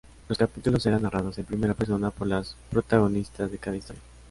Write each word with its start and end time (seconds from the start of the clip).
Los 0.29 0.39
capítulos 0.39 0.83
eran 0.87 1.03
narrados 1.03 1.37
en 1.37 1.45
primera 1.45 1.75
persona 1.75 2.09
por 2.09 2.25
las 2.25 2.55
protagonistas 2.71 3.51
de 3.51 3.59
cada 3.59 3.77
historia. 3.77 4.01